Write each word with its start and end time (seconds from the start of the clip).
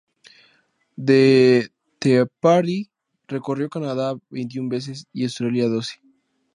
The 0.97 1.69
Tea 1.99 2.25
Party 2.39 2.89
recorrió 3.27 3.69
Canadá 3.69 4.15
veintiún 4.31 4.67
veces 4.67 5.05
y 5.13 5.25
Australia 5.25 5.69
doce. 5.69 6.01